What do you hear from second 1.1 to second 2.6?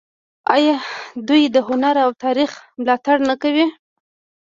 دوی د هنر او تاریخ